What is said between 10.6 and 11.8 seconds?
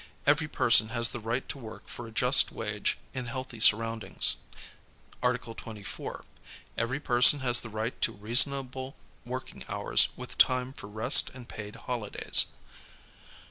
for rest and paid